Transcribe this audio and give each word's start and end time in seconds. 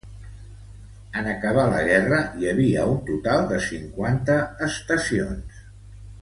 En 1.19 1.27
acabar 1.33 1.65
la 1.73 1.83
guerra, 1.87 2.21
hi 2.39 2.49
havia 2.53 2.87
un 2.95 2.99
total 3.13 3.45
de 3.53 3.61
cinquanta 3.67 4.39
estacions. 4.71 5.63